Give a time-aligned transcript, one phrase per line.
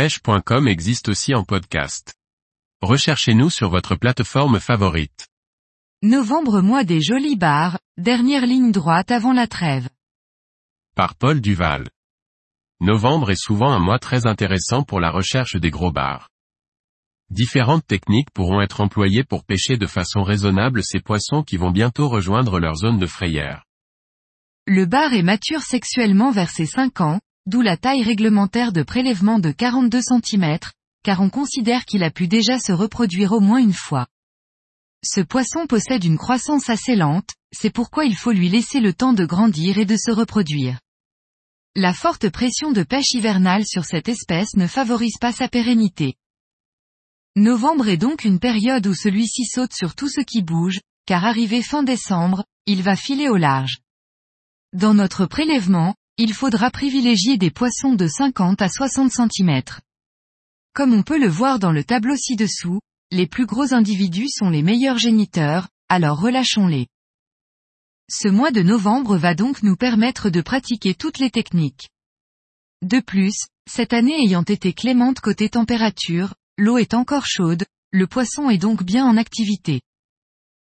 [0.00, 2.14] pêche.com existe aussi en podcast.
[2.80, 5.28] Recherchez-nous sur votre plateforme favorite.
[6.00, 9.90] Novembre mois des jolis bars, dernière ligne droite avant la trêve.
[10.96, 11.90] Par Paul Duval.
[12.80, 16.30] Novembre est souvent un mois très intéressant pour la recherche des gros bars.
[17.28, 22.08] Différentes techniques pourront être employées pour pêcher de façon raisonnable ces poissons qui vont bientôt
[22.08, 23.66] rejoindre leur zone de frayère.
[24.66, 29.38] Le bar est mature sexuellement vers ses 5 ans, d'où la taille réglementaire de prélèvement
[29.38, 30.58] de 42 cm,
[31.02, 34.06] car on considère qu'il a pu déjà se reproduire au moins une fois.
[35.02, 39.14] Ce poisson possède une croissance assez lente, c'est pourquoi il faut lui laisser le temps
[39.14, 40.78] de grandir et de se reproduire.
[41.74, 46.16] La forte pression de pêche hivernale sur cette espèce ne favorise pas sa pérennité.
[47.36, 51.62] Novembre est donc une période où celui-ci saute sur tout ce qui bouge, car arrivé
[51.62, 53.78] fin décembre, il va filer au large.
[54.72, 59.62] Dans notre prélèvement, il faudra privilégier des poissons de 50 à 60 cm.
[60.74, 62.78] Comme on peut le voir dans le tableau ci-dessous,
[63.10, 66.88] les plus gros individus sont les meilleurs géniteurs, alors relâchons-les.
[68.10, 71.88] Ce mois de novembre va donc nous permettre de pratiquer toutes les techniques.
[72.82, 78.50] De plus, cette année ayant été clémente côté température, l'eau est encore chaude, le poisson
[78.50, 79.80] est donc bien en activité.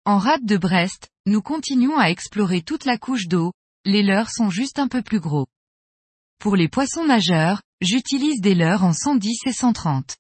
[0.04, 3.54] En rade de Brest, nous continuons à explorer toute la couche d'eau,
[3.86, 5.46] les leurres sont juste un peu plus gros.
[6.46, 10.16] Pour les poissons nageurs, j'utilise des leurres en 110 et 130.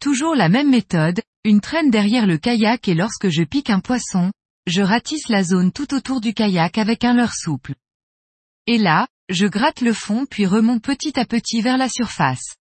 [0.00, 4.32] Toujours la même méthode, une traîne derrière le kayak et lorsque je pique un poisson,
[4.66, 7.76] je ratisse la zone tout autour du kayak avec un leurre souple.
[8.66, 12.56] Et là, je gratte le fond puis remonte petit à petit vers la surface.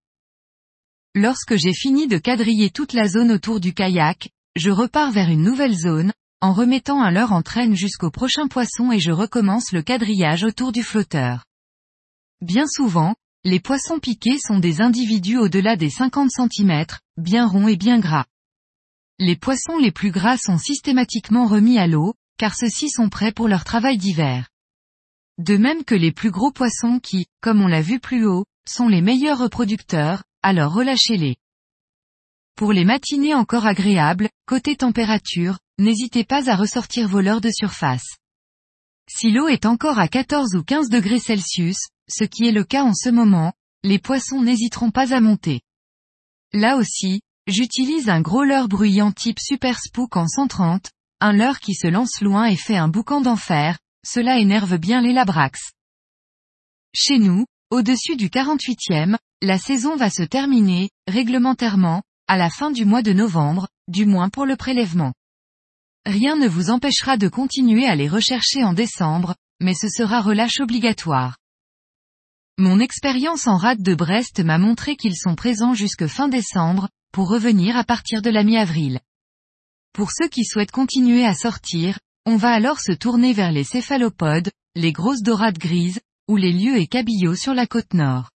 [1.16, 5.42] Lorsque j'ai fini de quadriller toute la zone autour du kayak, je repars vers une
[5.42, 9.82] nouvelle zone, en remettant un leurre en traîne jusqu'au prochain poisson et je recommence le
[9.82, 11.44] quadrillage autour du flotteur.
[12.42, 16.86] Bien souvent, les poissons piqués sont des individus au-delà des 50 cm,
[17.18, 18.26] bien ronds et bien gras.
[19.18, 23.48] Les poissons les plus gras sont systématiquement remis à l'eau, car ceux-ci sont prêts pour
[23.48, 24.50] leur travail d'hiver.
[25.40, 28.88] De même que les plus gros poissons qui, comme on l'a vu plus haut, sont
[28.88, 31.38] les meilleurs reproducteurs, alors relâchez-les.
[32.56, 38.18] Pour les matinées encore agréables, côté température, n'hésitez pas à ressortir vos leurres de surface.
[39.10, 41.78] Si l'eau est encore à 14 ou 15 degrés Celsius,
[42.10, 43.54] ce qui est le cas en ce moment,
[43.84, 45.62] les poissons n'hésiteront pas à monter.
[46.54, 51.74] Là aussi, j'utilise un gros leurre bruyant type Super Spook en 130, un leurre qui
[51.74, 55.72] se lance loin et fait un boucan d'enfer, cela énerve bien les labrax.
[56.94, 62.86] Chez nous, au-dessus du 48e, la saison va se terminer, réglementairement, à la fin du
[62.86, 65.14] mois de novembre, du moins pour le prélèvement.
[66.06, 70.60] Rien ne vous empêchera de continuer à les rechercher en décembre, mais ce sera relâche
[70.60, 71.38] obligatoire.
[72.60, 77.30] Mon expérience en rade de Brest m'a montré qu'ils sont présents jusque fin décembre, pour
[77.30, 79.00] revenir à partir de la mi-avril.
[79.94, 84.50] Pour ceux qui souhaitent continuer à sortir, on va alors se tourner vers les céphalopodes,
[84.76, 88.32] les grosses dorades grises, ou les lieux et cabillots sur la côte nord.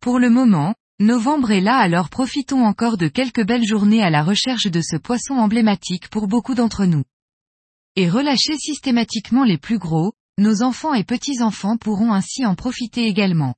[0.00, 4.22] Pour le moment, Novembre est là alors profitons encore de quelques belles journées à la
[4.22, 7.04] recherche de ce poisson emblématique pour beaucoup d'entre nous.
[7.96, 13.54] Et relâcher systématiquement les plus gros, nos enfants et petits-enfants pourront ainsi en profiter également.